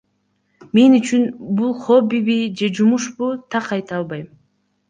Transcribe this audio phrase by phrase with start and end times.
[0.77, 1.27] Мен үчүн
[1.59, 4.27] бул хоббиби же жумушпу так айта албайм.